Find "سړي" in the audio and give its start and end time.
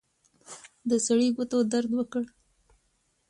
1.05-1.27